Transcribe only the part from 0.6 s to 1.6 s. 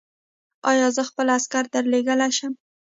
ایا زه خپل عکس